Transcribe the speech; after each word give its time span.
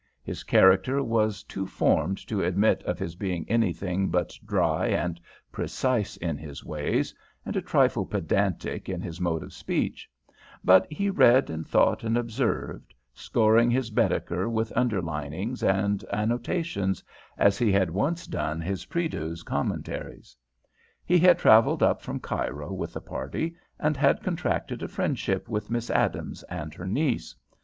His 0.23 0.41
character 0.43 1.03
was 1.03 1.43
too 1.43 1.67
formed 1.67 2.17
to 2.27 2.41
admit 2.41 2.81
of 2.85 2.97
his 2.97 3.13
being 3.15 3.47
anything 3.47 4.09
but 4.09 4.35
dry 4.43 4.87
and 4.87 5.21
precise 5.51 6.17
in 6.17 6.39
his 6.39 6.65
ways, 6.65 7.13
and 7.45 7.55
a 7.55 7.61
trifle 7.61 8.07
pedantic 8.07 8.89
in 8.89 8.99
his 8.99 9.21
mode 9.21 9.43
of 9.43 9.53
speech; 9.53 10.09
but 10.63 10.91
he 10.91 11.11
read 11.11 11.51
and 11.51 11.67
thought 11.67 12.03
and 12.03 12.17
observed, 12.17 12.95
scoring 13.13 13.69
his 13.69 13.91
"Baedeker" 13.91 14.49
with 14.49 14.73
underlinings 14.75 15.61
and 15.61 16.03
annotations 16.11 17.03
as 17.37 17.59
he 17.59 17.71
had 17.71 17.91
once 17.91 18.25
done 18.25 18.59
his 18.59 18.85
"Prideaux's 18.85 19.43
Commentaries." 19.43 20.35
He 21.05 21.19
had 21.19 21.37
travelled 21.37 21.83
up 21.83 22.01
from 22.01 22.19
Cairo 22.19 22.73
with 22.73 22.93
the 22.93 23.01
party, 23.01 23.55
and 23.77 23.95
had 23.95 24.23
contracted 24.23 24.81
a 24.81 24.87
friendship 24.87 25.47
with 25.47 25.69
Miss 25.69 25.91
Adams 25.91 26.41
and 26.49 26.73
her 26.73 26.87
niece. 26.87 27.35